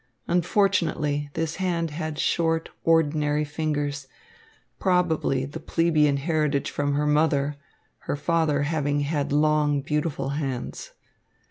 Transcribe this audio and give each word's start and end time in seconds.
Unfortunately, 0.27 1.29
this 1.35 1.57
hand 1.57 1.91
had 1.91 2.17
short, 2.17 2.69
ordinary 2.83 3.45
fingers, 3.45 4.07
probably 4.79 5.45
the 5.45 5.59
plebeian 5.59 6.17
heritage 6.17 6.71
from 6.71 6.95
her 6.95 7.05
mother, 7.05 7.57
her 8.07 8.15
father 8.15 8.63
having 8.63 9.01
had 9.01 9.31
long, 9.31 9.79
beautiful 9.81 10.29
hands. 10.29 10.93